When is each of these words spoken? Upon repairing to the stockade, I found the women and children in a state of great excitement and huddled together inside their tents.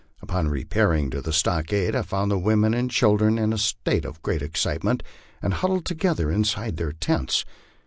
Upon 0.23 0.47
repairing 0.47 1.11
to 1.11 1.21
the 1.21 1.31
stockade, 1.31 1.95
I 1.95 2.01
found 2.01 2.31
the 2.31 2.39
women 2.39 2.73
and 2.73 2.89
children 2.89 3.37
in 3.37 3.53
a 3.53 3.57
state 3.59 4.03
of 4.03 4.23
great 4.23 4.41
excitement 4.41 5.03
and 5.43 5.53
huddled 5.53 5.85
together 5.85 6.31
inside 6.31 6.77
their 6.77 6.91
tents. 6.93 7.45